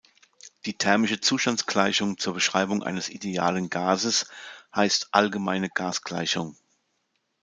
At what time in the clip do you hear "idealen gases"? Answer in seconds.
3.07-4.25